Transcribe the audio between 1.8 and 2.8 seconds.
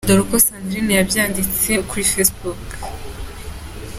kuri facebook.